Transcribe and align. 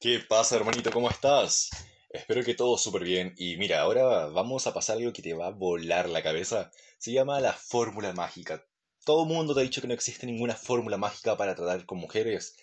¿Qué 0.00 0.20
pasa, 0.20 0.54
hermanito? 0.54 0.92
¿Cómo 0.92 1.10
estás? 1.10 1.72
Espero 2.10 2.44
que 2.44 2.54
todo 2.54 2.78
súper 2.78 3.02
bien. 3.02 3.34
Y 3.36 3.56
mira, 3.56 3.80
ahora 3.80 4.26
vamos 4.26 4.68
a 4.68 4.72
pasar 4.72 4.96
algo 4.96 5.12
que 5.12 5.22
te 5.22 5.34
va 5.34 5.48
a 5.48 5.50
volar 5.50 6.08
la 6.08 6.22
cabeza. 6.22 6.70
Se 6.98 7.10
llama 7.10 7.40
la 7.40 7.52
fórmula 7.52 8.12
mágica. 8.12 8.64
Todo 9.04 9.24
el 9.24 9.28
mundo 9.28 9.54
te 9.54 9.60
ha 9.60 9.64
dicho 9.64 9.80
que 9.80 9.88
no 9.88 9.94
existe 9.94 10.24
ninguna 10.24 10.54
fórmula 10.54 10.98
mágica 10.98 11.36
para 11.36 11.56
tratar 11.56 11.84
con 11.84 11.98
mujeres. 11.98 12.54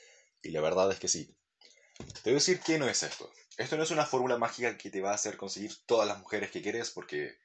Y 0.41 0.51
la 0.51 0.61
verdad 0.61 0.89
es 0.93 0.97
que 0.97 1.09
sí. 1.09 1.35
Te 2.23 2.29
voy 2.29 2.31
a 2.31 2.35
decir 2.35 2.61
que 2.61 2.79
no 2.79 2.87
es 2.87 3.03
esto. 3.03 3.29
Esto 3.57 3.75
no 3.75 3.83
es 3.83 3.91
una 3.91 4.05
fórmula 4.05 4.37
mágica 4.37 4.77
que 4.77 4.89
te 4.89 5.01
va 5.01 5.11
a 5.11 5.15
hacer 5.15 5.35
conseguir 5.35 5.75
todas 5.85 6.07
las 6.07 6.19
mujeres 6.19 6.51
que 6.51 6.61
quieres 6.61 6.89
porque 6.91 7.35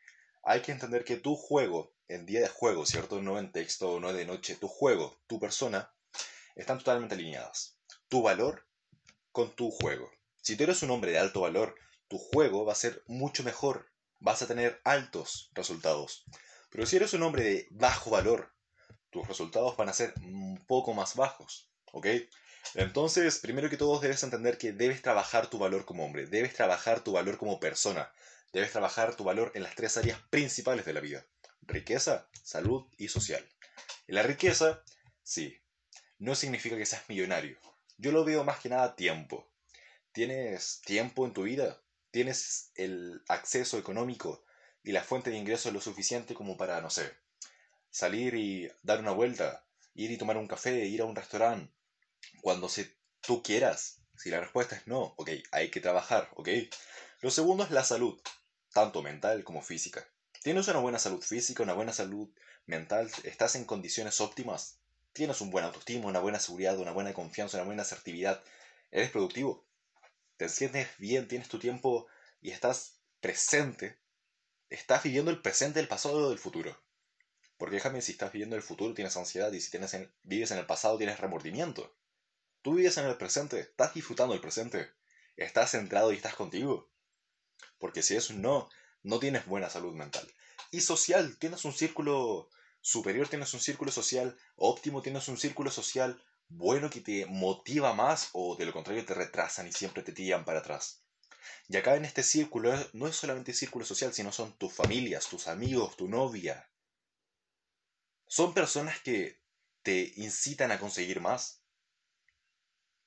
hay 0.45 0.63
que 0.63 0.71
entender 0.71 1.03
que 1.03 1.17
tu 1.17 1.35
juego, 1.35 1.97
en 2.07 2.27
día 2.27 2.43
de 2.43 2.49
juego, 2.49 2.87
¿cierto? 2.87 3.21
No 3.21 3.41
en 3.41 3.51
texto, 3.51 3.99
no 3.99 4.13
de 4.13 4.25
noche, 4.25 4.55
tu 4.55 4.69
juego, 4.69 5.19
tu 5.27 5.41
persona, 5.41 5.93
están 6.55 6.79
totalmente 6.79 7.17
alineadas. 7.17 7.77
Tu 8.09 8.23
valor 8.23 8.70
con 9.41 9.57
tu 9.57 9.71
juego. 9.71 10.13
Si 10.43 10.55
tú 10.55 10.65
eres 10.65 10.83
un 10.83 10.91
hombre 10.91 11.13
de 11.13 11.19
alto 11.19 11.41
valor, 11.41 11.75
tu 12.09 12.19
juego 12.19 12.67
va 12.67 12.73
a 12.73 12.77
ser 12.77 13.03
mucho 13.07 13.43
mejor. 13.43 13.91
Vas 14.19 14.43
a 14.43 14.47
tener 14.47 14.83
altos 14.85 15.51
resultados. 15.55 16.27
Pero 16.71 16.85
si 16.85 16.97
eres 16.97 17.15
un 17.15 17.23
hombre 17.23 17.43
de 17.43 17.69
bajo 17.71 18.11
valor, 18.11 18.53
tus 19.09 19.27
resultados 19.27 19.79
van 19.79 19.89
a 19.89 19.95
ser 19.95 20.13
un 20.21 20.63
poco 20.67 20.93
más 20.93 21.17
bajos. 21.17 21.71
¿Ok? 21.93 22.07
Entonces, 22.75 23.39
primero 23.39 23.71
que 23.71 23.79
todo, 23.79 23.99
debes 23.99 24.23
entender 24.23 24.59
que 24.59 24.73
debes 24.73 25.01
trabajar 25.01 25.49
tu 25.49 25.59
valor 25.59 25.87
como 25.87 26.05
hombre, 26.05 26.27
debes 26.27 26.53
trabajar 26.53 27.03
tu 27.03 27.13
valor 27.13 27.39
como 27.39 27.59
persona, 27.59 28.13
debes 28.53 28.73
trabajar 28.73 29.17
tu 29.17 29.25
valor 29.25 29.53
en 29.55 29.63
las 29.63 29.75
tres 29.75 29.97
áreas 29.97 30.21
principales 30.29 30.85
de 30.85 30.93
la 30.93 31.01
vida. 31.01 31.25
Riqueza, 31.63 32.29
salud 32.43 32.87
y 32.99 33.09
social. 33.09 33.43
Y 34.07 34.13
la 34.13 34.23
riqueza, 34.23 34.83
sí, 35.23 35.57
no 36.19 36.35
significa 36.35 36.77
que 36.77 36.85
seas 36.85 37.09
millonario. 37.09 37.59
Yo 38.01 38.13
lo 38.13 38.25
veo 38.25 38.45
más 38.45 38.61
que 38.61 38.71
nada 38.71 38.97
tiempo. 38.97 39.47
¿Tienes 40.13 40.81
tiempo 40.87 41.27
en 41.27 41.35
tu 41.35 41.43
vida? 41.43 41.83
¿Tienes 42.11 42.73
el 42.75 43.23
acceso 43.29 43.77
económico 43.77 44.43
y 44.83 44.93
la 44.93 45.05
fuente 45.05 45.29
de 45.29 45.37
ingresos 45.37 45.75
lo 45.75 45.83
suficiente 45.83 46.33
como 46.33 46.57
para, 46.57 46.81
no 46.81 46.89
sé, 46.89 47.13
salir 47.91 48.35
y 48.37 48.73
dar 48.83 49.01
una 49.01 49.11
vuelta, 49.11 49.67
ir 49.93 50.11
y 50.11 50.17
tomar 50.17 50.39
un 50.39 50.49
café, 50.49 50.87
ir 50.87 51.03
a 51.03 51.05
un 51.05 51.15
restaurante, 51.15 51.71
cuando 52.41 52.71
se, 52.71 52.97
tú 53.21 53.43
quieras? 53.43 54.01
Si 54.17 54.31
la 54.31 54.41
respuesta 54.41 54.77
es 54.77 54.87
no, 54.87 55.15
ok, 55.19 55.31
hay 55.53 55.71
que 55.71 55.83
trabajar, 55.83 56.31
ok. 56.37 56.49
Lo 57.21 57.31
segundo 57.31 57.65
es 57.65 57.71
la 57.71 57.85
salud, 57.85 58.19
tanto 58.73 59.03
mental 59.03 59.45
como 59.45 59.61
física. 59.61 60.09
¿Tienes 60.43 60.67
una 60.69 60.79
buena 60.79 60.99
salud 60.99 61.23
física, 61.23 61.63
una 61.63 61.75
buena 61.75 61.93
salud 61.93 62.31
mental? 62.65 63.11
¿Estás 63.25 63.57
en 63.57 63.67
condiciones 63.67 64.23
óptimas? 64.23 64.80
Tienes 65.13 65.41
un 65.41 65.51
buen 65.51 65.65
autoestima, 65.65 66.07
una 66.07 66.21
buena 66.21 66.41
seguridad, 66.41 66.79
una 66.79 66.93
buena 66.93 67.13
confianza, 67.13 67.57
una 67.57 67.67
buena 67.67 67.83
asertividad, 67.83 68.43
eres 68.91 69.11
productivo, 69.11 69.65
te 70.37 70.49
sientes 70.49 70.89
bien, 70.99 71.29
tienes 71.29 71.49
tu 71.49 71.59
tiempo 71.59 72.07
y 72.41 72.51
estás 72.51 73.01
presente, 73.21 73.99
estás 74.69 75.03
viviendo 75.03 75.31
el 75.31 75.43
presente, 75.43 75.81
el 75.81 75.89
pasado 75.89 76.31
y 76.31 76.33
el 76.33 76.39
futuro. 76.39 76.77
Porque 77.59 77.77
déjame, 77.77 78.01
si 78.01 78.13
estás 78.13 78.33
viviendo 78.33 78.57
el 78.57 78.63
futuro 78.63 78.95
tienes 78.95 79.17
ansiedad 79.17 79.53
y 79.53 79.61
si 79.61 79.71
tienes 79.71 79.95
vives 80.23 80.51
en 80.51 80.59
el 80.59 80.67
pasado 80.67 80.97
tienes 80.97 81.21
remordimiento. 81.21 81.95
Tú 82.63 82.75
vives 82.75 82.97
en 82.97 83.07
el 83.07 83.17
presente, 83.17 83.61
estás 83.61 83.93
disfrutando 83.93 84.33
del 84.33 84.41
presente, 84.41 84.91
estás 85.37 85.73
centrado 85.73 86.13
y 86.13 86.17
estás 86.17 86.35
contigo. 86.35 86.89
Porque 87.79 88.03
si 88.03 88.17
eso 88.17 88.33
no, 88.33 88.71
no 89.03 89.19
tienes 89.19 89.45
buena 89.47 89.69
salud 89.69 89.95
mental. 89.95 90.27
Y 90.71 90.81
social, 90.81 91.37
tienes 91.39 91.65
un 91.65 91.73
círculo 91.73 92.49
superior 92.81 93.29
tienes 93.29 93.53
un 93.55 93.61
círculo 93.61 93.93
social, 93.93 94.37
óptimo 94.57 95.03
tienes 95.03 95.29
un 95.29 95.37
círculo 95.37 95.71
social 95.71 96.23
bueno 96.49 96.91
que 96.91 97.01
te 97.01 97.27
motiva 97.27 97.95
más 97.95 98.31
o 98.33 98.57
de 98.57 98.67
lo 98.67 98.73
contrario 98.73 99.05
te 99.05 99.15
retrasan 99.15 99.69
y 99.69 99.73
siempre 99.73 100.03
te 100.03 100.13
tiran 100.13 100.45
para 100.45 100.61
atrás. 100.61 101.03
Y 101.69 101.77
acá 101.77 101.95
en 101.97 102.05
este 102.05 102.23
círculo 102.23 102.73
no 102.93 103.07
es 103.07 103.17
solamente 103.17 103.53
círculo 103.53 103.85
social, 103.85 104.13
sino 104.13 104.33
son 104.33 104.57
tus 104.59 104.73
familias, 104.73 105.29
tus 105.29 105.47
amigos, 105.47 105.97
tu 105.97 106.09
novia. 106.09 106.69
Son 108.27 108.53
personas 108.53 109.01
que 109.01 109.41
te 109.83 110.13
incitan 110.17 110.73
a 110.73 110.79
conseguir 110.79 111.21
más. 111.21 111.63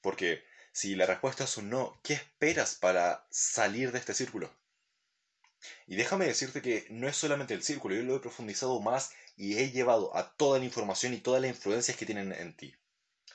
Porque 0.01 0.44
si 0.72 0.95
la 0.95 1.05
respuesta 1.05 1.44
es 1.44 1.57
un 1.57 1.69
no, 1.69 2.00
¿qué 2.03 2.13
esperas 2.13 2.75
para 2.75 3.28
salir 3.29 3.91
de 3.91 4.00
este 4.00 4.13
círculo? 4.13 4.53
Y 5.88 5.96
déjame 5.96 6.25
decirte 6.25 6.62
que 6.62 6.85
no 6.90 7.07
es 7.07 7.16
solamente 7.16 7.53
el 7.53 7.63
círculo, 7.63 7.96
yo 7.96 8.03
lo 8.03 8.16
he 8.16 8.19
profundizado 8.19 8.79
más 8.79 9.12
y 9.35 9.57
he 9.57 9.72
llevado 9.72 10.16
a 10.16 10.35
toda 10.35 10.59
la 10.59 10.66
información 10.66 11.13
y 11.13 11.19
todas 11.19 11.41
las 11.41 11.51
influencias 11.51 11.97
que 11.97 12.06
tienen 12.06 12.31
en 12.31 12.56
ti. 12.56 12.75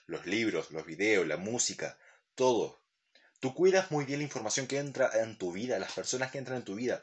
Los 0.06 0.26
libros, 0.26 0.70
los 0.70 0.86
videos, 0.86 1.26
la 1.26 1.36
música, 1.36 1.98
todo. 2.34 2.80
Tú 3.40 3.54
cuidas 3.54 3.90
muy 3.90 4.04
bien 4.04 4.20
la 4.20 4.24
información 4.24 4.66
que 4.66 4.78
entra 4.78 5.10
en 5.22 5.38
tu 5.38 5.52
vida, 5.52 5.78
las 5.78 5.92
personas 5.92 6.30
que 6.30 6.38
entran 6.38 6.58
en 6.58 6.64
tu 6.64 6.74
vida. 6.74 7.02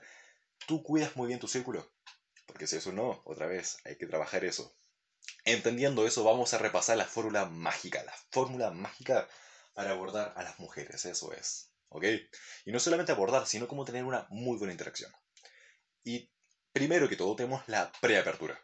Tú 0.67 0.83
cuidas 0.83 1.15
muy 1.15 1.27
bien 1.27 1.39
tu 1.39 1.47
círculo. 1.47 1.89
Porque 2.45 2.67
si 2.67 2.77
eso 2.77 2.91
no, 2.91 3.21
otra 3.25 3.47
vez, 3.47 3.77
hay 3.85 3.97
que 3.97 4.07
trabajar 4.07 4.43
eso. 4.45 4.75
Entendiendo 5.43 6.05
eso, 6.05 6.23
vamos 6.23 6.53
a 6.53 6.57
repasar 6.57 6.97
la 6.97 7.05
fórmula 7.05 7.45
mágica. 7.45 8.03
La 8.03 8.13
fórmula 8.31 8.71
mágica 8.71 9.27
para 9.73 9.91
abordar 9.91 10.33
a 10.35 10.43
las 10.43 10.59
mujeres, 10.59 11.05
eso 11.05 11.33
es. 11.33 11.69
¿Ok? 11.95 12.03
Y 12.65 12.73
no 12.73 12.79
solamente 12.79 13.13
abordar, 13.13 13.47
sino 13.47 13.69
cómo 13.69 13.85
tener 13.85 14.03
una 14.03 14.27
muy 14.29 14.57
buena 14.57 14.73
interacción. 14.73 15.11
Y 16.03 16.29
primero 16.73 17.07
que 17.07 17.15
todo 17.15 17.37
tenemos 17.37 17.63
la 17.67 17.89
preapertura. 18.01 18.59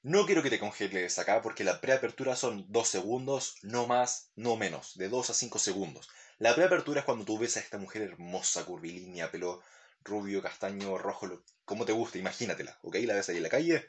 No 0.00 0.24
quiero 0.24 0.42
que 0.42 0.48
te 0.48 0.58
congeles 0.58 1.18
acá 1.18 1.42
porque 1.42 1.64
la 1.64 1.82
preapertura 1.82 2.34
son 2.34 2.64
2 2.68 2.88
segundos, 2.88 3.56
no 3.62 3.86
más, 3.86 4.30
no 4.36 4.56
menos, 4.56 4.96
de 4.96 5.10
2 5.10 5.30
a 5.30 5.34
5 5.34 5.58
segundos. 5.58 6.08
La 6.38 6.54
preapertura 6.54 7.00
es 7.00 7.04
cuando 7.04 7.26
tú 7.26 7.38
ves 7.38 7.58
a 7.58 7.60
esta 7.60 7.76
mujer 7.76 8.02
hermosa, 8.02 8.64
curvilínea, 8.64 9.30
pelo 9.30 9.62
rubio, 10.02 10.42
castaño, 10.42 10.96
rojo, 10.96 11.44
como 11.66 11.84
te 11.84 11.92
guste, 11.92 12.18
imagínatela, 12.18 12.78
¿ok? 12.82 12.96
La 13.04 13.14
ves 13.14 13.28
ahí 13.28 13.36
en 13.36 13.42
la 13.42 13.48
calle, 13.50 13.86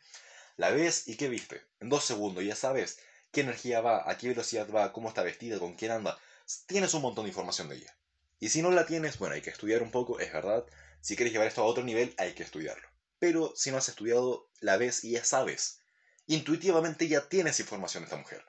la 0.58 0.70
ves 0.70 1.08
y 1.08 1.16
¿qué 1.16 1.30
viste? 1.30 1.62
En 1.80 1.88
2 1.88 2.04
segundos 2.04 2.44
ya 2.44 2.56
sabes 2.56 3.00
qué 3.32 3.42
energía 3.42 3.80
va, 3.80 4.08
a 4.08 4.18
qué 4.18 4.28
velocidad 4.28 4.70
va, 4.70 4.92
cómo 4.92 5.08
está 5.08 5.24
vestida, 5.24 5.58
con 5.58 5.74
quién 5.74 5.92
anda. 5.92 6.20
Tienes 6.68 6.94
un 6.94 7.02
montón 7.02 7.24
de 7.24 7.30
información 7.30 7.70
de 7.70 7.78
ella. 7.78 7.98
Y 8.44 8.50
si 8.50 8.62
no 8.62 8.72
la 8.72 8.86
tienes, 8.86 9.20
bueno, 9.20 9.36
hay 9.36 9.42
que 9.42 9.52
estudiar 9.52 9.82
un 9.82 9.90
poco, 9.90 10.20
es 10.20 10.34
verdad. 10.34 10.66
Si 11.00 11.16
quieres 11.16 11.32
llevar 11.32 11.48
esto 11.48 11.62
a 11.62 11.64
otro 11.64 11.82
nivel, 11.82 12.14
hay 12.18 12.34
que 12.34 12.44
estudiarlo. 12.44 12.86
Pero 13.18 13.54
si 13.56 13.72
no 13.72 13.78
has 13.78 13.88
estudiado, 13.88 14.50
la 14.60 14.76
ves 14.76 15.06
y 15.06 15.12
ya 15.12 15.24
sabes. 15.24 15.80
Intuitivamente 16.28 17.08
ya 17.08 17.30
tienes 17.30 17.62
información 17.62 18.04
de 18.04 18.08
esta 18.08 18.18
mujer. 18.18 18.44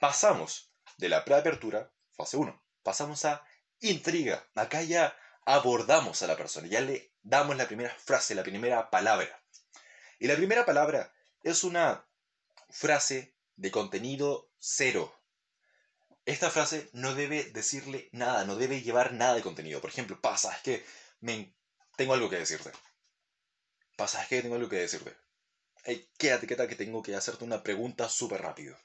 Pasamos 0.00 0.72
de 0.96 1.08
la 1.08 1.24
preapertura, 1.24 1.90
fase 2.12 2.36
1, 2.36 2.64
pasamos 2.84 3.24
a 3.24 3.44
intriga. 3.80 4.48
Acá 4.54 4.82
ya 4.82 5.16
abordamos 5.44 6.22
a 6.22 6.28
la 6.28 6.36
persona, 6.36 6.68
ya 6.68 6.80
le 6.80 7.12
damos 7.24 7.56
la 7.56 7.66
primera 7.66 7.92
frase, 7.98 8.36
la 8.36 8.44
primera 8.44 8.90
palabra. 8.90 9.42
Y 10.20 10.28
la 10.28 10.36
primera 10.36 10.64
palabra 10.64 11.12
es 11.42 11.64
una 11.64 12.06
frase 12.70 13.34
de 13.56 13.72
contenido 13.72 14.52
cero. 14.60 15.12
Esta 16.24 16.50
frase 16.50 16.88
no 16.92 17.14
debe 17.14 17.44
decirle 17.50 18.08
nada, 18.12 18.44
no 18.44 18.56
debe 18.56 18.82
llevar 18.82 19.12
nada 19.12 19.34
de 19.34 19.42
contenido. 19.42 19.80
Por 19.80 19.90
ejemplo, 19.90 20.20
pasa, 20.20 20.54
es 20.54 20.62
que 20.62 20.84
tengo 21.96 22.14
algo 22.14 22.30
que 22.30 22.36
decirte. 22.36 22.70
Pasa, 23.96 24.22
es 24.22 24.28
que 24.28 24.42
tengo 24.42 24.54
algo 24.54 24.68
que 24.68 24.76
decirte. 24.76 25.16
Hey, 25.84 26.08
quédate, 26.18 26.46
quédate, 26.46 26.68
que 26.68 26.76
tengo 26.76 27.02
que 27.02 27.16
hacerte 27.16 27.44
una 27.44 27.62
pregunta 27.62 28.08
súper 28.08 28.40
rápido. 28.40 28.76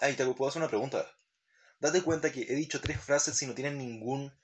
Ay, 0.00 0.14
te 0.14 0.26
puedo 0.26 0.48
hacer 0.48 0.60
una 0.60 0.68
pregunta. 0.68 1.08
Date 1.78 2.02
cuenta 2.02 2.32
que 2.32 2.42
he 2.42 2.54
dicho 2.54 2.80
tres 2.80 3.00
frases 3.00 3.40
y 3.42 3.46
no 3.46 3.54
tienen 3.54 3.78
ningún... 3.78 4.36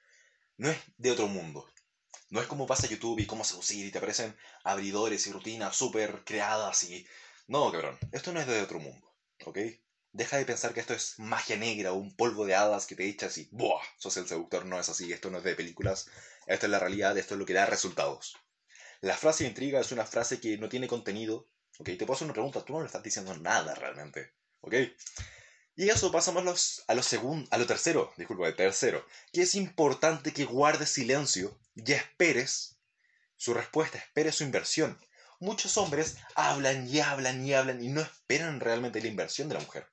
No 0.59 0.70
es 0.70 0.78
de 0.97 1.10
otro 1.10 1.26
mundo. 1.26 1.69
No 2.30 2.41
es 2.41 2.47
como 2.47 2.66
pasa 2.66 2.86
YouTube 2.86 3.19
y 3.19 3.26
cómo 3.26 3.42
seducir 3.42 3.84
y 3.84 3.91
te 3.91 3.98
aparecen 3.98 4.36
abridores 4.62 5.26
y 5.26 5.32
rutinas 5.32 5.74
súper 5.74 6.22
creadas 6.24 6.84
y... 6.84 7.06
No, 7.48 7.72
cabrón. 7.72 7.98
Esto 8.12 8.32
no 8.32 8.41
es 8.41 8.47
de 8.47 8.62
otro 8.62 8.78
mundo. 8.78 9.12
¿Ok? 9.44 9.59
Deja 10.12 10.36
de 10.36 10.44
pensar 10.44 10.74
que 10.74 10.80
esto 10.80 10.92
es 10.92 11.18
magia 11.18 11.56
negra 11.56 11.92
o 11.92 11.96
un 11.96 12.14
polvo 12.14 12.44
de 12.44 12.54
hadas 12.54 12.86
que 12.86 12.94
te 12.94 13.08
echas 13.08 13.38
y 13.38 13.48
¡buah! 13.50 13.80
Sos 13.98 14.16
el 14.18 14.28
seductor. 14.28 14.66
No 14.66 14.78
es 14.78 14.88
así, 14.88 15.12
esto 15.12 15.30
no 15.30 15.38
es 15.38 15.44
de 15.44 15.54
películas. 15.54 16.09
Esto 16.47 16.66
es 16.66 16.70
la 16.70 16.78
realidad, 16.78 17.16
esto 17.16 17.34
es 17.34 17.38
lo 17.38 17.47
que 17.47 17.54
da 17.54 17.66
resultados. 17.66 18.36
La 19.00 19.16
frase 19.16 19.44
de 19.44 19.50
intriga 19.50 19.80
es 19.80 19.91
una 19.91 20.04
frase 20.04 20.41
que 20.41 20.59
no 20.59 20.68
tiene 20.68 20.86
contenido. 20.86 21.48
¿Ok? 21.78 21.86
Te 21.86 22.06
puedo 22.06 22.12
hacer 22.12 22.26
una 22.26 22.34
pregunta, 22.34 22.64
tú 22.64 22.74
no 22.74 22.80
le 22.80 22.86
estás 22.86 23.03
diciendo 23.03 23.34
nada 23.38 23.74
realmente. 23.74 24.34
¿Ok? 24.60 24.74
Y 25.74 25.88
eso 25.88 26.12
pasamos 26.12 26.84
a, 26.86 26.94
lo 26.94 27.03
segundo, 27.03 27.48
a 27.50 27.56
lo 27.56 27.66
tercero, 27.66 28.12
disculpa, 28.18 28.47
al 28.47 28.54
tercero, 28.54 29.06
que 29.32 29.42
es 29.42 29.54
importante 29.54 30.32
que 30.32 30.44
guardes 30.44 30.91
silencio 30.91 31.58
y 31.74 31.92
esperes 31.92 32.76
su 33.36 33.54
respuesta, 33.54 33.97
esperes 33.97 34.36
su 34.36 34.44
inversión. 34.44 34.98
Muchos 35.42 35.77
hombres 35.77 36.18
hablan 36.36 36.86
y 36.86 37.00
hablan 37.00 37.44
y 37.44 37.53
hablan 37.53 37.83
y 37.83 37.89
no 37.89 38.00
esperan 38.00 38.60
realmente 38.60 39.00
la 39.00 39.09
inversión 39.09 39.48
de 39.48 39.54
la 39.54 39.60
mujer. 39.60 39.89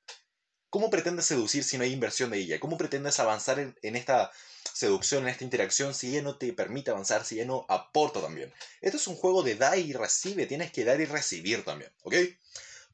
¿Cómo 0.69 0.91
pretendes 0.91 1.25
seducir 1.25 1.63
si 1.63 1.75
no 1.75 1.83
hay 1.83 1.91
inversión 1.91 2.29
de 2.29 2.37
ella? 2.37 2.59
¿Cómo 2.59 2.77
pretendes 2.77 3.19
avanzar 3.19 3.57
en, 3.57 3.95
esta 3.95 4.31
seducción, 4.75 5.23
en 5.23 5.29
esta 5.29 5.43
interacción, 5.43 5.95
si 5.95 6.11
ella 6.11 6.21
no 6.21 6.37
te 6.37 6.53
permite 6.53 6.91
avanzar, 6.91 7.25
si 7.25 7.33
ella 7.33 7.47
no 7.47 7.65
aporta 7.67 8.21
también? 8.21 8.53
Esto 8.79 8.97
es 8.97 9.07
un 9.07 9.15
juego 9.15 9.41
de 9.41 9.55
da 9.55 9.75
y 9.75 9.91
recibe, 9.91 10.45
tienes 10.45 10.71
que 10.71 10.85
dar 10.85 11.01
y 11.01 11.05
recibir 11.05 11.65
también, 11.65 11.91
¿ok? 12.03 12.13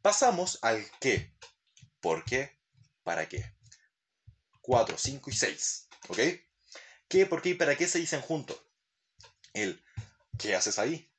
Pasamos 0.01 0.59
al 0.61 0.81
qué. 1.01 1.33
¿Por 1.99 2.23
qué? 2.23 2.57
¿Para 3.03 3.27
qué? 3.27 3.53
4, 4.61 4.97
5 4.97 5.29
y 5.29 5.33
6, 5.33 5.87
¿ok? 6.07 6.19
¿Qué, 7.09 7.25
por 7.25 7.41
qué 7.41 7.49
y 7.49 7.55
para 7.55 7.75
qué 7.75 7.85
se 7.85 7.99
dicen 7.99 8.21
juntos? 8.21 8.57
El 9.51 9.83
¿qué 10.39 10.55
haces 10.55 10.79
ahí? 10.79 11.11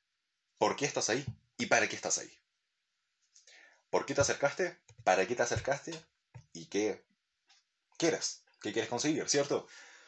¿Por 0.57 0.75
qué 0.75 0.85
estás 0.85 1.09
ahí? 1.09 1.25
¿Y 1.57 1.67
para 1.67 1.87
qué 1.87 1.95
estás 1.95 2.17
ahí? 2.17 2.31
¿Por 3.89 4.05
qué 4.05 4.13
te 4.13 4.21
acercaste? 4.21 4.77
¿Para 5.03 5.25
qué 5.27 5.35
te 5.35 5.43
acercaste? 5.43 5.99
¿Y 6.53 6.65
qué 6.65 7.03
quieres? 7.97 8.43
¿Qué 8.61 8.73
quieres 8.73 8.89
conseguir? 8.89 9.27
¿Cierto? 9.29 9.67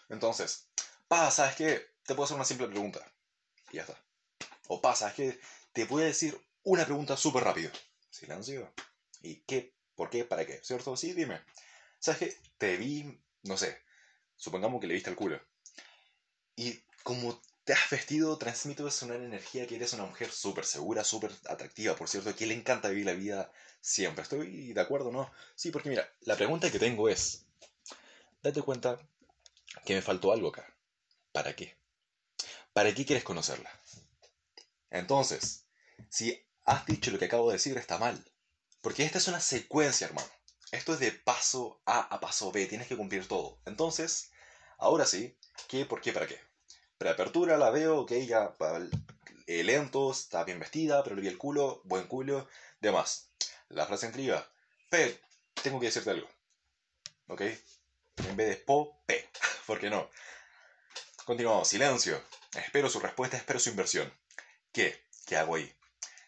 Entonces, 0.10 0.68
pasa, 1.08 1.32
¿sabes 1.32 1.56
qué? 1.56 1.92
Te 2.04 2.16
puedo 2.16 2.26
hacer 2.26 2.36
una 2.36 2.46
simple 2.46 2.68
pregunta. 2.68 3.00
Y 3.72 3.78
ya 3.78 3.82
está. 3.84 3.98
O 4.68 4.82
pasa, 4.82 5.12
¿sabes 5.12 5.16
qué? 5.16 5.40
Te 5.74 5.86
puedo 5.86 6.06
decir 6.06 6.40
una 6.64 6.86
pregunta 6.86 7.16
súper 7.16 7.44
rápido. 7.44 7.72
Silencio. 8.10 8.74
¿Y 9.22 9.36
qué? 9.42 9.74
¿Por 9.96 10.10
qué? 10.10 10.26
¿Para 10.26 10.46
qué? 10.46 10.60
¿Cierto? 10.64 10.96
Sí, 10.98 11.14
dime. 11.14 11.42
¿Sabes 12.00 12.20
qué? 12.20 12.38
Te 12.58 12.78
vi, 12.78 13.20
no 13.44 13.58
sé, 13.58 13.82
supongamos 14.36 14.80
que 14.82 14.88
le 14.88 14.94
viste 14.94 15.10
el 15.10 15.16
culo. 15.16 15.40
Y 16.56 16.82
como 17.04 17.40
te 17.70 17.74
has 17.74 17.88
vestido, 17.92 18.36
transmites 18.40 19.04
una 19.04 19.14
energía 19.14 19.68
que 19.68 19.76
eres 19.76 19.94
una 19.94 20.08
mujer 20.08 20.32
súper 20.32 20.66
segura, 20.66 21.04
súper 21.04 21.32
atractiva, 21.48 21.96
por 21.96 22.10
cierto, 22.10 22.36
que 22.36 22.48
le 22.48 22.56
encanta 22.56 22.90
vivir 22.90 23.06
la 23.06 23.14
vida 23.14 23.52
siempre. 23.80 24.24
¿Estoy 24.24 24.74
de 24.74 24.82
acuerdo 24.82 25.12
no? 25.12 25.32
Sí, 25.54 25.70
porque 25.70 25.90
mira, 25.90 26.12
la 26.22 26.36
pregunta 26.36 26.72
que 26.72 26.80
tengo 26.80 27.10
es, 27.10 27.46
date 28.42 28.64
cuenta 28.64 28.98
que 29.86 29.94
me 29.94 30.02
faltó 30.02 30.32
algo 30.32 30.48
acá. 30.48 30.66
¿Para 31.32 31.56
qué? 31.56 31.78
¿Para 32.74 32.92
qué 32.92 33.06
quieres 33.06 33.24
conocerla? 33.24 33.70
Entonces, 34.90 35.66
si 36.10 36.44
has 36.66 36.88
dicho 36.88 37.12
lo 37.12 37.20
que 37.20 37.26
acabo 37.26 37.50
de 37.50 37.58
decir, 37.58 37.78
está 37.78 38.00
mal. 38.00 38.20
Porque 38.82 39.04
esta 39.04 39.20
es 39.20 39.28
una 39.28 39.42
secuencia, 39.42 40.08
hermano. 40.08 40.32
Esto 40.72 40.96
es 40.96 41.00
de 41.00 41.12
paso 41.12 41.80
A 41.86 42.00
a 42.00 42.20
paso 42.20 42.52
B, 42.52 42.66
tienes 42.66 42.88
que 42.88 42.98
cumplir 42.98 43.28
todo. 43.28 43.60
Entonces, 43.68 44.32
ahora 44.80 45.06
sí, 45.06 45.38
¿qué, 45.68 45.86
por 45.86 46.02
qué, 46.02 46.12
para 46.14 46.26
qué? 46.26 46.49
Preapertura, 47.00 47.58
la 47.58 47.70
veo, 47.70 48.02
ok, 48.02 48.12
ya 48.28 48.54
eh, 49.48 49.64
lento, 49.64 50.12
está 50.12 50.44
bien 50.44 50.60
vestida, 50.60 51.02
pero 51.02 51.16
le 51.16 51.22
vi 51.22 51.30
el 51.30 51.38
culo, 51.38 51.82
buen 51.86 52.08
culo, 52.08 52.46
demás. 52.82 53.30
La 53.70 53.86
frase 53.86 54.08
intriga. 54.08 54.46
P, 54.90 55.22
tengo 55.64 55.80
que 55.80 55.86
decirte 55.86 56.10
algo. 56.10 56.28
¿Ok? 57.28 57.40
En 57.40 58.36
vez 58.36 58.50
de 58.50 58.58
po, 58.58 59.02
P. 59.06 59.30
¿Por 59.66 59.80
qué 59.80 59.90
no? 59.90 60.10
Continuamos, 61.24 61.70
silencio. 61.70 62.22
Espero 62.54 62.90
su 62.90 63.00
respuesta, 63.00 63.38
espero 63.38 63.62
su 63.62 63.70
inversión. 63.70 64.14
¿Qué? 64.74 65.08
¿Qué 65.26 65.38
hago 65.38 65.56
ahí? 65.56 65.74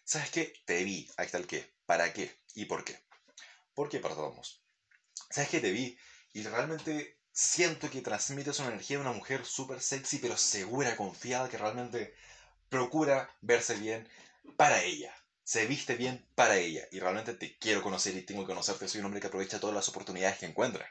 ¿Sabes 0.06 0.32
qué? 0.32 0.54
Te 0.64 0.86
vi. 0.86 1.12
Ahí 1.18 1.26
está 1.26 1.38
el 1.38 1.48
qué. 1.48 1.70
¿Para 1.86 2.14
qué? 2.14 2.40
¿Y 2.56 2.64
por 2.64 2.86
qué? 2.86 2.98
¿Por 3.74 3.90
qué 3.90 4.00
perdamos? 4.00 4.64
¿Sabes 5.30 5.50
qué 5.50 5.60
te 5.60 5.72
vi? 5.72 5.98
Y 6.32 6.44
realmente 6.44 7.21
siento 7.32 7.90
que 7.90 8.02
transmites 8.02 8.60
una 8.60 8.70
energía 8.70 8.98
de 8.98 9.02
una 9.02 9.14
mujer 9.14 9.46
súper 9.46 9.82
sexy, 9.82 10.20
pero 10.20 10.38
segura, 10.38 10.96
confiada, 10.96 11.50
que 11.50 11.58
realmente 11.58 12.14
procura 12.70 13.30
verse 13.42 13.76
bien 13.76 14.08
para 14.58 14.84
ella. 14.84 15.14
Se 15.44 15.66
viste 15.66 15.96
bien 15.96 16.26
para 16.36 16.58
ella. 16.58 16.88
Y 16.92 17.00
realmente 17.00 17.34
te 17.34 17.58
quiero 17.58 17.82
conocer 17.82 18.16
y 18.16 18.22
tengo 18.22 18.44
que 18.44 18.48
conocerte. 18.48 18.88
Soy 18.88 19.00
un 19.00 19.06
hombre 19.06 19.22
que 19.22 19.28
aprovecha 19.28 19.60
todas 19.60 19.76
las 19.76 19.90
oportunidades 19.90 20.38
que 20.38 20.46
encuentra. 20.46 20.90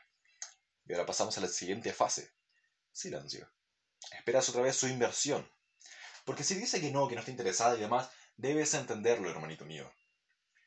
Y 0.86 0.92
ahora 0.92 1.06
pasamos 1.06 1.36
a 1.38 1.40
la 1.40 1.48
siguiente 1.48 1.92
fase. 1.92 2.32
Silencio. 2.92 3.48
Esperas 4.12 4.48
otra 4.48 4.62
vez 4.62 4.76
su 4.76 4.88
inversión. 4.88 5.50
Porque 6.24 6.44
si 6.44 6.54
dice 6.54 6.80
que 6.80 6.90
no, 6.90 7.08
que 7.08 7.14
no 7.14 7.20
está 7.20 7.30
interesada 7.30 7.76
y 7.76 7.80
demás, 7.80 8.10
debes 8.36 8.74
entenderlo, 8.74 9.30
hermanito 9.30 9.64
mío. 9.64 9.90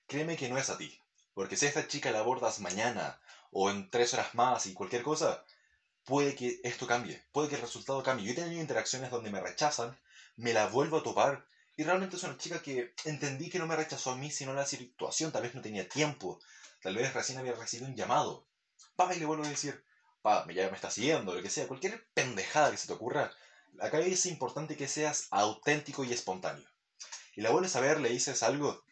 Créeme 0.08 0.38
que 0.38 0.50
no 0.50 0.58
es 0.58 0.70
a 0.70 0.78
ti. 0.78 1.00
Porque 1.34 1.58
si 1.58 1.66
a 1.66 1.70
esta 1.70 1.88
chica 1.88 2.12
la 2.12 2.20
abordas 2.20 2.60
mañana 2.60 3.20
o 3.52 3.70
en 3.70 3.90
tres 3.90 4.14
horas 4.14 4.34
más 4.34 4.66
y 4.66 4.74
cualquier 4.74 5.04
cosa, 5.04 5.44
puede 6.06 6.36
que 6.36 6.60
esto 6.64 6.88
cambie, 6.88 7.24
puede 7.32 7.50
que 7.50 7.56
el 7.56 7.62
resultado 7.62 8.02
cambie. 8.04 8.26
Yo 8.26 8.32
he 8.34 8.36
tenido 8.36 8.62
interacciones 8.62 9.12
donde 9.12 9.32
me 9.32 9.40
rechazan, 9.40 9.98
me 10.36 10.54
la 10.54 10.68
vuelvo 10.68 10.98
a 10.98 11.04
topar 11.04 11.46
y 11.76 11.84
realmente 11.84 12.18
es 12.18 12.24
una 12.24 12.38
chica 12.38 12.62
que 12.62 12.94
entendí 13.06 13.50
que 13.50 13.60
no 13.60 13.68
me 13.68 13.76
rechazó 13.76 14.12
a 14.12 14.16
mí, 14.16 14.30
sino 14.32 14.54
la 14.54 14.66
situación, 14.66 15.32
tal 15.32 15.44
vez 15.44 15.56
no 15.56 15.62
tenía 15.62 15.88
tiempo, 15.88 16.40
tal 16.82 16.96
vez 16.96 17.14
recién 17.14 17.40
había 17.40 17.54
recibido 17.54 17.90
un 17.90 17.96
llamado. 17.96 18.48
Pa, 18.96 19.14
y 19.16 19.20
le 19.20 19.26
vuelvo 19.26 19.44
a 19.44 19.50
decir, 19.50 19.84
pa, 20.22 20.46
ya 20.52 20.70
me 20.70 20.76
está 20.76 20.92
siguiendo, 20.92 21.34
lo 21.34 21.42
que 21.42 21.50
sea, 21.50 21.68
cualquier 21.68 22.08
pendejada 22.14 22.72
que 22.72 22.78
se 22.78 22.88
te 22.88 22.94
ocurra. 22.94 23.32
Acá 23.80 24.00
es 24.00 24.26
importante 24.28 24.78
que 24.78 24.88
seas 24.88 25.28
auténtico 25.32 26.04
y 26.04 26.14
espontáneo. 26.14 26.68
Y 27.36 27.42
la 27.42 27.50
vuelves 27.50 27.76
a 27.76 27.82
ver, 27.82 28.00
le 28.00 28.10
dices 28.10 28.44
algo 28.44 28.84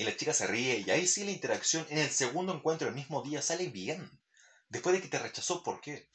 y 0.00 0.04
la 0.04 0.16
chica 0.16 0.32
se 0.32 0.46
ríe 0.46 0.78
y 0.78 0.90
ahí 0.90 1.06
sí 1.06 1.24
la 1.24 1.30
interacción 1.30 1.86
en 1.90 1.98
el 1.98 2.10
segundo 2.10 2.54
encuentro 2.54 2.88
el 2.88 2.94
mismo 2.94 3.22
día 3.22 3.42
sale 3.42 3.68
bien. 3.68 4.10
Después 4.70 4.94
de 4.94 5.02
que 5.02 5.08
te 5.08 5.18
rechazó, 5.18 5.62
¿por 5.62 5.82
qué? 5.82 6.08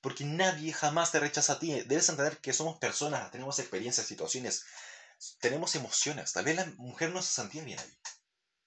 Porque 0.00 0.24
nadie 0.24 0.72
jamás 0.72 1.12
te 1.12 1.20
rechaza 1.20 1.54
a 1.54 1.58
ti. 1.58 1.72
Debes 1.82 2.08
entender 2.08 2.38
que 2.38 2.52
somos 2.52 2.78
personas, 2.78 3.30
tenemos 3.30 3.58
experiencias, 3.58 4.06
situaciones, 4.06 4.64
tenemos 5.40 5.74
emociones. 5.74 6.32
Tal 6.32 6.44
vez 6.44 6.56
la 6.56 6.66
mujer 6.76 7.10
no 7.10 7.22
se 7.22 7.32
sentía 7.32 7.64
bien 7.64 7.78
ahí. 7.78 7.98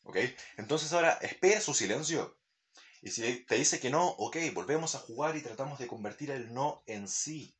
¿Ok? 0.04 0.18
Entonces 0.58 0.92
ahora 0.94 1.14
espera 1.22 1.62
su 1.62 1.74
silencio. 1.74 2.38
Y 3.02 3.12
si 3.12 3.46
te 3.46 3.56
dice 3.56 3.80
que 3.80 3.90
no, 3.90 4.08
ok, 4.08 4.38
volvemos 4.54 4.96
a 4.96 5.00
jugar 5.00 5.38
y 5.38 5.42
tratamos 5.42 5.80
de 5.80 5.88
convertir 5.88 6.32
el 6.32 6.54
no 6.54 6.84
en 6.86 7.08
sí. 7.08 7.56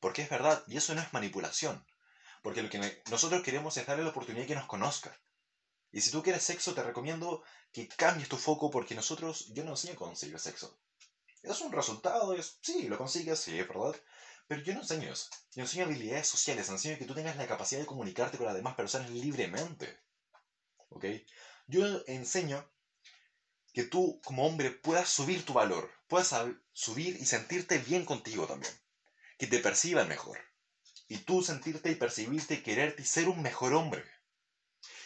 Porque 0.00 0.22
es 0.22 0.30
verdad, 0.30 0.62
y 0.66 0.76
eso 0.76 0.94
no 0.94 1.00
es 1.00 1.12
manipulación. 1.12 1.86
Porque 2.42 2.62
lo 2.62 2.70
que 2.70 3.02
nosotros 3.10 3.42
queremos 3.42 3.76
es 3.76 3.86
darle 3.86 4.04
la 4.04 4.10
oportunidad 4.10 4.46
que 4.46 4.54
nos 4.54 4.66
conozca. 4.66 5.18
Y 5.92 6.00
si 6.00 6.10
tú 6.10 6.22
quieres 6.22 6.42
sexo, 6.42 6.74
te 6.74 6.82
recomiendo 6.82 7.42
que 7.72 7.88
cambies 7.88 8.28
tu 8.28 8.36
foco 8.36 8.70
porque 8.70 8.94
nosotros, 8.94 9.52
yo 9.52 9.64
no 9.64 9.72
enseño 9.72 9.94
a 9.94 9.96
conseguir 9.96 10.38
sexo. 10.38 10.78
Es 11.42 11.60
un 11.60 11.72
resultado, 11.72 12.34
es, 12.34 12.58
sí, 12.60 12.88
lo 12.88 12.98
consigues, 12.98 13.38
sí, 13.38 13.58
es 13.58 13.66
verdad. 13.66 13.96
Pero 14.46 14.62
yo 14.62 14.74
no 14.74 14.80
enseño 14.80 15.12
eso. 15.12 15.28
Yo 15.54 15.62
enseño 15.62 15.84
habilidades 15.84 16.26
sociales, 16.26 16.68
enseño 16.68 16.98
que 16.98 17.04
tú 17.04 17.14
tengas 17.14 17.36
la 17.36 17.46
capacidad 17.46 17.80
de 17.80 17.86
comunicarte 17.86 18.36
con 18.36 18.46
las 18.46 18.56
demás 18.56 18.74
personas 18.74 19.10
libremente. 19.10 19.98
¿Ok? 20.90 21.04
Yo 21.68 21.84
enseño 22.06 22.68
que 23.72 23.84
tú 23.84 24.20
como 24.24 24.46
hombre 24.46 24.70
puedas 24.70 25.08
subir 25.08 25.44
tu 25.44 25.52
valor, 25.52 25.90
puedas 26.08 26.34
subir 26.72 27.16
y 27.20 27.26
sentirte 27.26 27.78
bien 27.78 28.04
contigo 28.04 28.46
también. 28.46 28.72
Que 29.38 29.46
te 29.46 29.60
perciban 29.60 30.08
mejor. 30.08 30.38
Y 31.08 31.18
tú 31.18 31.42
sentirte 31.42 31.90
y 31.90 31.94
percibirte 31.94 32.54
y 32.54 32.62
quererte 32.62 33.02
y 33.02 33.06
ser 33.06 33.28
un 33.28 33.42
mejor 33.42 33.72
hombre. 33.74 34.04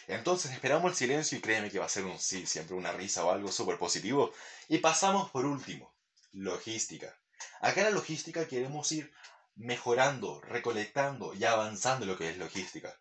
Entonces 0.07 0.51
esperamos 0.51 0.91
el 0.91 0.97
silencio 0.97 1.37
y 1.37 1.41
créeme 1.41 1.71
que 1.71 1.79
va 1.79 1.85
a 1.85 1.89
ser 1.89 2.05
un 2.05 2.19
sí, 2.19 2.45
siempre 2.45 2.75
una 2.75 2.91
risa 2.91 3.25
o 3.25 3.31
algo 3.31 3.51
súper 3.51 3.77
positivo. 3.77 4.31
Y 4.67 4.79
pasamos 4.79 5.31
por 5.31 5.45
último, 5.45 5.94
logística. 6.35 7.17
Acá 7.61 7.81
en 7.81 7.87
la 7.87 7.91
logística 7.91 8.47
queremos 8.47 8.91
ir 8.91 9.11
mejorando, 9.55 10.41
recolectando 10.41 11.33
y 11.33 11.43
avanzando 11.45 12.05
lo 12.05 12.17
que 12.17 12.29
es 12.29 12.37
logística. 12.37 12.99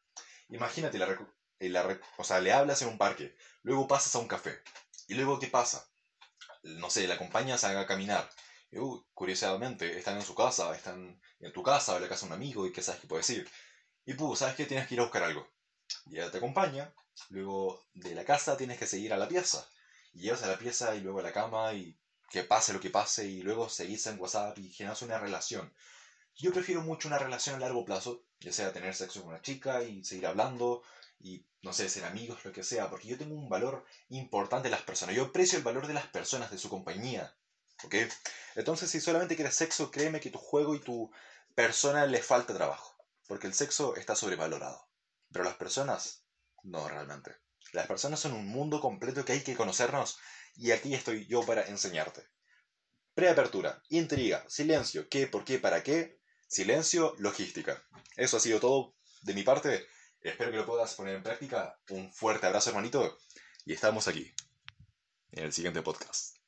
Imagínate, 0.49 0.99
la, 0.99 1.19
la, 1.59 2.01
o 2.17 2.25
sea, 2.25 2.41
le 2.41 2.53
hablas 2.53 2.83
en 2.83 2.89
un 2.89 2.99
parque, 2.99 3.37
luego 3.63 3.89
pasas 3.89 4.15
a 4.15 4.19
un 4.19 4.29
café. 4.29 4.63
¿Y 5.09 5.15
luego 5.15 5.39
qué 5.39 5.49
pasa? 5.49 5.89
No 6.63 6.89
sé, 6.91 7.07
la 7.07 7.15
acompañas 7.15 7.65
a 7.65 7.87
caminar. 7.87 8.31
Y, 8.71 8.79
uh, 8.79 9.05
curiosamente, 9.13 9.99
están 9.99 10.17
en 10.17 10.23
su 10.23 10.35
casa, 10.35 10.75
están 10.75 11.21
en 11.41 11.53
tu 11.53 11.63
casa 11.63 11.93
o 11.93 11.97
en 11.97 12.03
la 12.03 12.09
casa 12.09 12.27
de 12.27 12.33
un 12.33 12.37
amigo 12.37 12.67
y 12.67 12.73
qué 12.73 12.83
sabes 12.83 13.01
qué 13.01 13.07
puedes 13.07 13.27
decir. 13.27 13.51
Y 14.07 14.15
tú, 14.15 14.37
sabes 14.37 14.55
que 14.55 14.67
tienes 14.67 14.87
que 14.87 14.95
ir 14.95 15.01
a 15.01 15.05
buscar 15.05 15.25
algo 15.25 15.55
y 16.07 16.17
ella 16.17 16.31
te 16.31 16.39
acompaña, 16.39 16.95
luego 17.31 17.87
de 17.95 18.15
la 18.15 18.25
casa 18.25 18.57
tienes 18.57 18.79
que 18.79 18.87
seguir 18.87 19.13
a 19.13 19.17
la 19.17 19.29
pieza, 19.29 19.69
y 20.13 20.23
llevas 20.23 20.43
a 20.43 20.49
la 20.49 20.59
pieza 20.59 20.95
y 20.95 21.01
luego 21.01 21.21
a 21.21 21.23
la 21.23 21.33
cama 21.33 21.73
y 21.75 21.99
que 22.31 22.43
pase 22.43 22.73
lo 22.73 22.81
que 22.81 22.91
pase 22.91 23.27
y 23.27 23.43
luego 23.43 23.69
seguís 23.69 24.07
en 24.07 24.21
WhatsApp 24.21 24.59
y 24.59 24.71
generas 24.71 25.03
una 25.03 25.19
relación. 25.19 25.73
Yo 26.37 26.53
prefiero 26.53 26.83
mucho 26.83 27.09
una 27.09 27.19
relación 27.19 27.57
a 27.57 27.61
largo 27.61 27.85
plazo, 27.85 28.25
ya 28.41 28.53
sea 28.53 28.73
tener 28.73 28.95
sexo 28.95 29.21
con 29.21 29.31
una 29.31 29.43
chica 29.43 29.83
y 29.83 30.05
seguir 30.05 30.27
hablando 30.27 30.83
y, 31.21 31.47
no 31.63 31.73
sé, 31.73 31.89
ser 31.89 32.05
amigos, 32.05 32.45
lo 32.45 32.53
que 32.53 32.65
sea, 32.65 32.91
porque 32.91 33.09
yo 33.09 33.17
tengo 33.17 33.35
un 33.35 33.49
valor 33.49 33.85
importante 34.09 34.67
en 34.69 34.73
las 34.73 34.83
personas. 34.83 35.15
Yo 35.15 35.27
aprecio 35.27 35.59
el 35.59 35.65
valor 35.65 35.87
de 35.87 35.95
las 35.95 36.07
personas, 36.09 36.51
de 36.51 36.59
su 36.59 36.69
compañía. 36.69 37.35
¿Ok? 37.85 37.95
Entonces, 38.57 38.91
si 38.91 39.01
solamente 39.01 39.37
quieres 39.37 39.55
sexo, 39.55 39.91
créeme 39.91 40.21
que 40.21 40.31
tu 40.31 40.39
juego 40.39 40.75
y 40.75 40.81
tu 40.81 41.11
persona 41.55 42.07
le 42.07 42.23
falta 42.23 42.55
trabajo, 42.55 42.97
porque 43.29 43.47
el 43.47 43.55
sexo 43.55 43.95
está 43.97 44.17
sobrevalorado. 44.17 44.89
Pero 45.31 45.45
las 45.45 45.55
personas, 45.55 46.25
no 46.63 46.89
realmente. 46.89 47.37
Las 47.75 47.89
personas 47.89 48.21
son 48.21 48.35
un 48.35 48.47
mundo 48.47 48.81
completo 48.81 49.25
que 49.25 49.33
hay 49.33 49.41
que 49.43 49.57
conocernos 49.57 50.17
y 50.55 50.71
aquí 50.71 50.95
estoy 50.95 51.27
yo 51.27 51.45
para 51.45 51.67
enseñarte. 51.67 52.23
Preapertura, 53.15 53.83
intriga, 53.89 54.45
silencio, 54.49 55.09
qué, 55.09 55.27
por 55.27 55.45
qué, 55.45 55.59
para 55.59 55.83
qué, 55.83 56.21
silencio, 56.47 57.17
logística. 57.19 57.85
Eso 58.17 58.37
ha 58.37 58.41
sido 58.41 58.61
todo 58.61 58.95
de 59.23 59.35
mi 59.35 59.43
parte. 59.43 59.89
Espero 60.21 60.53
que 60.53 60.59
lo 60.59 60.67
puedas 60.67 60.95
poner 60.95 61.17
en 61.17 61.25
práctica. 61.25 61.77
Un 61.91 62.13
fuerte 62.13 62.47
abrazo 62.47 62.71
hermanito 62.71 63.19
y 63.65 63.73
estamos 63.73 64.07
aquí 64.07 64.33
en 65.33 65.47
el 65.47 65.53
siguiente 65.53 65.83
podcast. 65.83 66.44